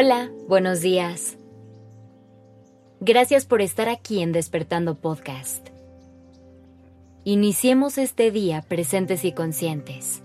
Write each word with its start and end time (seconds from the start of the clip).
Hola, 0.00 0.30
buenos 0.46 0.80
días. 0.80 1.36
Gracias 3.00 3.46
por 3.46 3.60
estar 3.60 3.88
aquí 3.88 4.22
en 4.22 4.30
Despertando 4.30 4.94
Podcast. 4.94 5.70
Iniciemos 7.24 7.98
este 7.98 8.30
día 8.30 8.62
presentes 8.62 9.24
y 9.24 9.32
conscientes. 9.32 10.22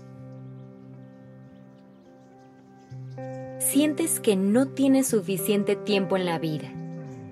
¿Sientes 3.58 4.20
que 4.20 4.36
no 4.36 4.68
tienes 4.68 5.08
suficiente 5.08 5.74
tiempo 5.74 6.16
en 6.16 6.26
la 6.26 6.38
vida 6.38 6.72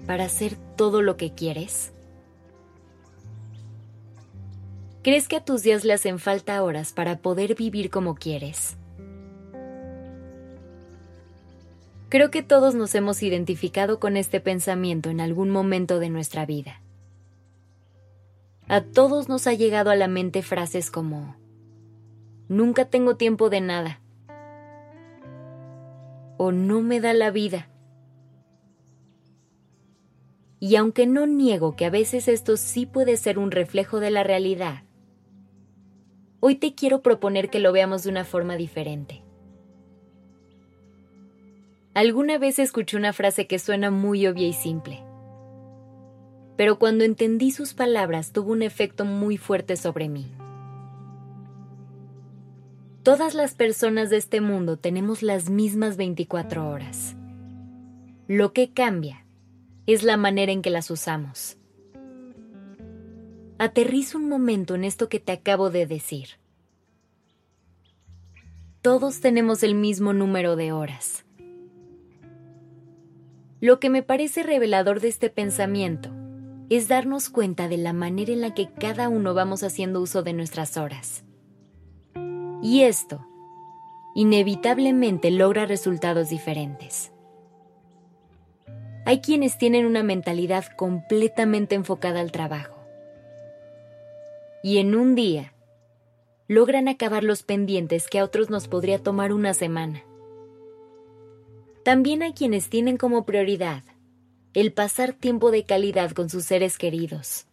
para 0.09 0.25
hacer 0.25 0.57
todo 0.77 1.01
lo 1.01 1.17
que 1.17 1.35
quieres? 1.35 1.93
¿Crees 5.05 5.29
que 5.29 5.37
a 5.37 5.45
tus 5.45 5.63
días 5.63 5.85
le 5.85 5.93
hacen 5.93 6.19
falta 6.19 6.61
horas 6.65 6.93
para 6.93 7.19
poder 7.19 7.55
vivir 7.55 7.89
como 7.89 8.17
quieres? 8.17 8.79
Creo 12.13 12.31
que 12.31 12.43
todos 12.43 12.75
nos 12.75 12.95
hemos 12.95 13.23
identificado 13.23 13.99
con 13.99 14.19
este 14.19 14.39
pensamiento 14.39 15.09
en 15.09 15.19
algún 15.19 15.49
momento 15.49 15.99
de 15.99 16.11
nuestra 16.11 16.45
vida. 16.45 16.83
A 18.69 18.83
todos 18.83 19.31
nos 19.31 19.47
ha 19.47 19.55
llegado 19.55 19.91
a 19.91 19.97
la 19.97 20.09
mente 20.09 20.43
frases 20.43 20.91
como, 20.91 21.37
nunca 22.49 22.85
tengo 22.85 23.17
tiempo 23.17 23.49
de 23.49 23.63
nada, 23.63 24.03
o 26.37 26.53
no 26.53 26.83
me 26.83 27.01
da 27.01 27.15
la 27.15 27.31
vida. 27.31 27.71
Y 30.61 30.77
aunque 30.77 31.07
no 31.07 31.27
niego 31.27 31.77
que 31.77 31.87
a 31.87 31.91
veces 31.91 32.29
esto 32.29 32.59
sí 32.59 32.85
puede 32.85 33.17
ser 33.17 33.39
un 33.39 33.51
reflejo 33.51 34.01
de 34.01 34.11
la 34.11 34.23
realidad, 34.23 34.83
hoy 36.41 36.57
te 36.57 36.75
quiero 36.75 37.01
proponer 37.01 37.49
que 37.49 37.59
lo 37.59 37.73
veamos 37.73 38.03
de 38.03 38.11
una 38.11 38.27
forma 38.27 38.57
diferente. 38.57 39.23
Alguna 41.95 42.39
vez 42.39 42.59
escuché 42.59 42.97
una 42.97 43.13
frase 43.13 43.47
que 43.47 43.59
suena 43.59 43.91
muy 43.91 44.27
obvia 44.27 44.49
y 44.49 44.55
simple, 44.55 45.05
pero 46.57 46.79
cuando 46.79 47.05
entendí 47.05 47.51
sus 47.51 47.75
palabras 47.75 48.33
tuvo 48.33 48.53
un 48.53 48.63
efecto 48.63 49.05
muy 49.05 49.37
fuerte 49.37 49.77
sobre 49.77 50.09
mí. 50.09 50.33
Todas 53.03 53.35
las 53.35 53.55
personas 53.55 54.09
de 54.09 54.17
este 54.17 54.41
mundo 54.41 54.79
tenemos 54.79 55.23
las 55.23 55.51
mismas 55.51 55.99
24 55.99 56.67
horas. 56.67 57.15
Lo 58.27 58.55
que 58.55 58.73
cambia 58.73 59.27
es 59.87 60.03
la 60.03 60.17
manera 60.17 60.51
en 60.51 60.63
que 60.63 60.71
las 60.71 60.91
usamos. 60.91 61.59
Aterriza 63.59 64.17
un 64.17 64.31
momento 64.31 64.77
en 64.77 64.85
esto 64.85 65.11
que 65.11 65.21
te 65.21 65.33
acabo 65.33 65.69
de 65.69 65.87
decir. 65.87 66.29
Todos 68.81 69.21
tenemos 69.21 69.63
el 69.63 69.75
mismo 69.75 70.15
número 70.15 70.57
de 70.57 70.73
horas 70.73 71.27
lo 73.63 73.79
que 73.79 73.91
me 73.91 74.03
parece 74.03 74.43
revelador 74.43 74.99
de 74.99 75.07
este 75.07 75.31
pensamiento 75.31 76.11
es 76.69 76.89
darnos 76.89 77.31
cuenta 77.31 77.69
de 77.69 77.77
la 77.77 77.93
manera 77.93 78.33
en 78.33 78.41
la 78.41 78.55
que 78.55 78.69
cada 78.69 79.09
uno 79.09 79.35
vamos 79.35 79.63
haciendo 79.63 80.01
uso 80.01 80.25
de 80.25 80.33
nuestras 80.33 80.77
horas. 80.77 81.23
Y 82.61 82.83
esto, 82.83 83.25
inevitablemente, 84.17 85.31
logra 85.31 85.65
resultados 85.65 86.29
diferentes. 86.29 87.13
Hay 89.07 89.21
quienes 89.21 89.57
tienen 89.59 89.87
una 89.87 90.03
mentalidad 90.03 90.65
completamente 90.77 91.77
enfocada 91.77 92.19
al 92.19 92.33
trabajo. 92.33 92.75
Y 94.65 94.79
en 94.79 94.97
un 94.97 95.15
día, 95.15 95.55
logran 96.49 96.89
acabar 96.89 97.23
los 97.23 97.45
pendientes 97.45 98.09
que 98.09 98.19
a 98.19 98.25
otros 98.25 98.51
nos 98.51 98.67
podría 98.67 98.99
tomar 98.99 99.33
una 99.33 99.55
semana. 99.55 100.03
También 101.85 102.23
hay 102.23 102.33
quienes 102.33 102.69
tienen 102.69 102.97
como 102.97 103.25
prioridad 103.25 103.83
el 104.55 104.73
pasar 104.73 105.15
tiempo 105.15 105.51
de 105.51 105.65
calidad 105.65 106.13
con 106.13 106.29
sus 106.29 106.45
seres 106.45 106.79
queridos. 106.79 107.47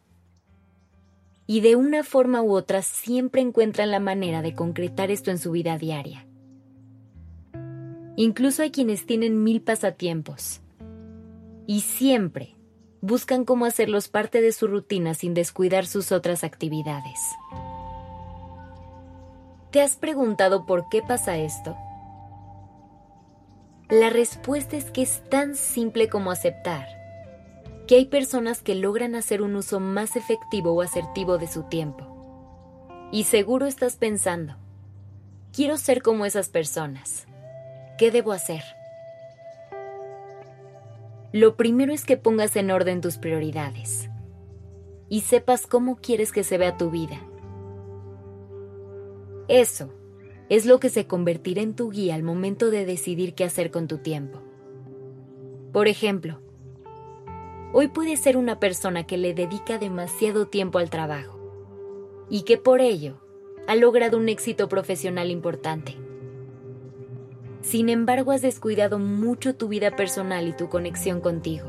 Y 1.48 1.62
de 1.62 1.76
una 1.76 2.04
forma 2.04 2.42
u 2.44 2.54
otra 2.54 2.82
siempre 2.84 3.42
encuentran 3.42 3.90
la 3.90 4.00
manera 4.00 4.42
de 4.42 4.54
concretar 4.54 5.10
esto 5.10 5.32
en 5.32 5.40
su 5.40 5.52
vida 5.52 5.78
diaria. 5.78 6.28
Incluso 8.18 8.62
hay 8.62 8.72
quienes 8.72 9.06
tienen 9.06 9.44
mil 9.44 9.62
pasatiempos. 9.62 10.62
Y 11.66 11.82
siempre 11.82 12.56
buscan 13.02 13.46
cómo 13.46 13.66
hacerlos 13.66 14.10
parte 14.10 14.42
de 14.42 14.52
su 14.52 14.68
rutina 14.68 15.14
sin 15.14 15.34
descuidar 15.34 15.88
sus 15.88 16.12
otras 16.12 16.44
actividades. 16.44 17.20
¿Te 19.72 19.82
has 19.82 19.96
preguntado 19.96 20.66
por 20.66 20.90
qué 20.90 21.02
pasa 21.02 21.38
esto? 21.38 21.76
La 23.90 24.12
respuesta 24.12 24.78
es 24.78 24.92
que 24.92 25.02
es 25.02 25.28
tan 25.30 25.56
simple 25.56 26.10
como 26.10 26.30
aceptar 26.30 26.88
que 27.88 27.96
hay 27.96 28.06
personas 28.06 28.62
que 28.62 28.76
logran 28.76 29.16
hacer 29.16 29.42
un 29.42 29.56
uso 29.56 29.80
más 29.80 30.16
efectivo 30.16 30.74
o 30.74 30.84
asertivo 30.84 31.40
de 31.40 31.48
su 31.48 31.64
tiempo. 31.64 32.06
Y 33.12 33.24
seguro 33.24 33.66
estás 33.66 33.96
pensando, 33.96 34.58
quiero 35.52 35.76
ser 35.78 36.04
como 36.04 36.28
esas 36.28 36.50
personas. 36.50 37.26
¿Qué 37.98 38.12
debo 38.12 38.32
hacer? 38.32 38.62
Lo 41.32 41.56
primero 41.56 41.92
es 41.92 42.06
que 42.06 42.16
pongas 42.16 42.56
en 42.58 42.70
orden 42.70 43.02
tus 43.02 43.18
prioridades 43.18 44.08
y 45.10 45.22
sepas 45.22 45.66
cómo 45.66 45.96
quieres 45.96 46.32
que 46.32 46.44
se 46.44 46.60
vea 46.60 46.78
tu 46.78 46.92
vida. 46.92 47.20
Eso 49.48 49.92
es 50.50 50.66
lo 50.66 50.80
que 50.80 50.90
se 50.90 51.06
convertirá 51.06 51.62
en 51.62 51.76
tu 51.76 51.92
guía 51.92 52.16
al 52.16 52.24
momento 52.24 52.72
de 52.72 52.86
decidir 52.86 53.36
qué 53.36 53.44
hacer 53.44 53.70
con 53.70 53.88
tu 53.88 54.00
tiempo. 54.00 54.42
Por 55.72 55.88
ejemplo, 55.88 56.40
hoy 57.72 57.88
puedes 57.88 58.20
ser 58.20 58.36
una 58.36 58.60
persona 58.60 59.06
que 59.06 59.18
le 59.18 59.36
dedica 59.36 59.78
demasiado 59.78 60.48
tiempo 60.48 60.80
al 60.80 60.90
trabajo 60.90 61.40
y 62.30 62.42
que 62.42 62.58
por 62.58 62.82
ello 62.82 63.22
ha 63.68 63.76
logrado 63.76 64.18
un 64.18 64.28
éxito 64.30 64.68
profesional 64.68 65.30
importante. 65.30 65.96
Sin 67.62 67.90
embargo, 67.90 68.32
has 68.32 68.42
descuidado 68.42 68.98
mucho 68.98 69.56
tu 69.56 69.68
vida 69.68 69.96
personal 69.96 70.48
y 70.48 70.54
tu 70.54 70.70
conexión 70.70 71.22
contigo. 71.22 71.68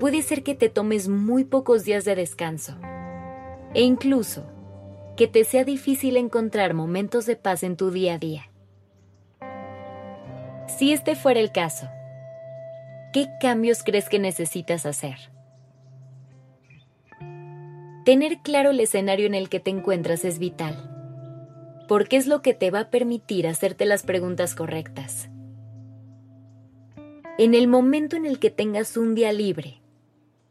Puede 0.00 0.22
ser 0.22 0.42
que 0.42 0.56
te 0.56 0.68
tomes 0.68 1.08
muy 1.08 1.44
pocos 1.44 1.84
días 1.84 2.04
de 2.04 2.16
descanso 2.16 2.74
e 3.74 3.82
incluso 3.82 4.44
que 5.16 5.28
te 5.28 5.44
sea 5.44 5.64
difícil 5.64 6.16
encontrar 6.16 6.74
momentos 6.74 7.26
de 7.26 7.36
paz 7.36 7.62
en 7.62 7.76
tu 7.76 7.90
día 7.90 8.14
a 8.14 8.18
día. 8.18 8.50
Si 10.66 10.92
este 10.92 11.14
fuera 11.14 11.40
el 11.40 11.52
caso, 11.52 11.88
¿qué 13.12 13.28
cambios 13.40 13.84
crees 13.84 14.08
que 14.08 14.18
necesitas 14.18 14.86
hacer? 14.86 15.16
Tener 18.04 18.38
claro 18.42 18.70
el 18.70 18.80
escenario 18.80 19.26
en 19.26 19.34
el 19.34 19.48
que 19.48 19.60
te 19.60 19.70
encuentras 19.70 20.24
es 20.24 20.38
vital, 20.38 20.90
porque 21.88 22.16
es 22.16 22.26
lo 22.26 22.42
que 22.42 22.52
te 22.52 22.70
va 22.70 22.80
a 22.80 22.90
permitir 22.90 23.46
hacerte 23.46 23.86
las 23.86 24.02
preguntas 24.02 24.54
correctas. 24.54 25.30
En 27.38 27.54
el 27.54 27.66
momento 27.66 28.16
en 28.16 28.26
el 28.26 28.38
que 28.38 28.50
tengas 28.50 28.96
un 28.96 29.14
día 29.14 29.32
libre, 29.32 29.80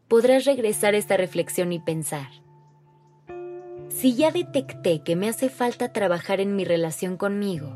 podrás 0.07 0.45
regresar 0.45 0.95
a 0.95 0.97
esta 0.97 1.15
reflexión 1.15 1.71
y 1.73 1.79
pensar, 1.79 2.27
si 3.89 4.15
ya 4.15 4.31
detecté 4.31 5.01
que 5.01 5.15
me 5.15 5.29
hace 5.29 5.49
falta 5.49 5.93
trabajar 5.93 6.39
en 6.39 6.55
mi 6.55 6.65
relación 6.65 7.17
conmigo, 7.17 7.75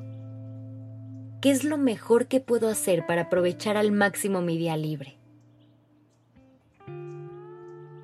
¿qué 1.42 1.52
es 1.52 1.64
lo 1.64 1.78
mejor 1.78 2.28
que 2.28 2.40
puedo 2.40 2.68
hacer 2.70 3.06
para 3.06 3.24
aprovechar 3.24 3.78
al 3.78 3.92
máximo 3.92 4.42
mi 4.42 4.58
día 4.58 4.78
libre? 4.78 5.18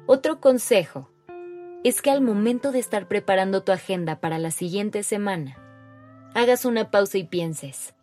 Otro 0.05 0.39
consejo 0.39 1.09
es 1.83 2.01
que 2.01 2.11
al 2.11 2.21
momento 2.21 2.71
de 2.71 2.79
estar 2.79 3.07
preparando 3.07 3.63
tu 3.63 3.71
agenda 3.71 4.19
para 4.19 4.37
la 4.37 4.51
siguiente 4.51 5.03
semana, 5.03 5.57
hagas 6.33 6.65
una 6.65 6.91
pausa 6.91 7.17
y 7.17 7.23
pienses, 7.23 7.93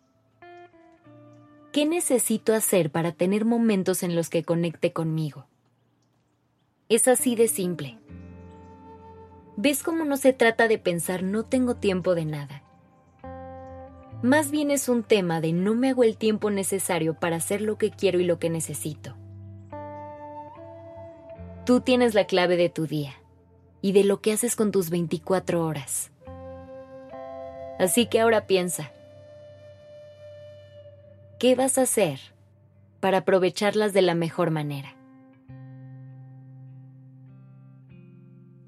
¿qué 1.71 1.85
necesito 1.85 2.53
hacer 2.53 2.91
para 2.91 3.11
tener 3.11 3.45
momentos 3.45 4.03
en 4.03 4.15
los 4.15 4.29
que 4.29 4.43
conecte 4.43 4.93
conmigo? 4.93 5.47
Es 6.89 7.07
así 7.07 7.35
de 7.35 7.47
simple. 7.47 8.00
¿Ves 9.57 9.83
cómo 9.83 10.05
no 10.05 10.17
se 10.17 10.31
trata 10.31 10.67
de 10.67 10.77
pensar 10.77 11.23
no 11.23 11.43
tengo 11.43 11.75
tiempo 11.75 12.15
de 12.15 12.25
nada? 12.25 12.63
Más 14.23 14.49
bien 14.51 14.71
es 14.71 14.87
un 14.87 15.03
tema 15.03 15.41
de 15.41 15.51
no 15.51 15.75
me 15.75 15.89
hago 15.89 16.03
el 16.03 16.15
tiempo 16.15 16.49
necesario 16.51 17.15
para 17.15 17.37
hacer 17.37 17.61
lo 17.61 17.77
que 17.77 17.91
quiero 17.91 18.19
y 18.19 18.23
lo 18.23 18.39
que 18.39 18.49
necesito. 18.49 19.15
Tú 21.65 21.81
tienes 21.81 22.13
la 22.13 22.25
clave 22.25 22.55
de 22.55 22.69
tu 22.69 22.87
día 22.87 23.13
y 23.81 23.91
de 23.91 24.03
lo 24.03 24.21
que 24.21 24.31
haces 24.31 24.55
con 24.55 24.71
tus 24.71 24.89
24 24.89 25.65
horas. 25.65 26.11
Así 27.77 28.05
que 28.05 28.19
ahora 28.19 28.47
piensa, 28.47 28.91
¿qué 31.39 31.55
vas 31.55 31.77
a 31.77 31.83
hacer 31.83 32.19
para 32.99 33.19
aprovecharlas 33.19 33.91
de 33.91 34.03
la 34.03 34.15
mejor 34.15 34.51
manera? 34.51 34.95